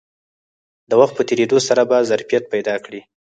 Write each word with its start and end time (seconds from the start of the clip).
د 0.89 0.91
وخت 1.01 1.13
په 1.17 1.23
تېرېدو 1.29 1.57
سره 1.67 1.81
به 1.89 1.97
ظرفیت 2.09 2.43
پیدا 2.53 2.75
کړي 2.85 3.01